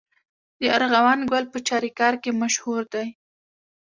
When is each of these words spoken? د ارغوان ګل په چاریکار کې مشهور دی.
د 0.59 0.61
ارغوان 0.77 1.19
ګل 1.31 1.45
په 1.53 1.59
چاریکار 1.67 2.13
کې 2.23 2.31
مشهور 2.41 2.81
دی. 2.93 3.07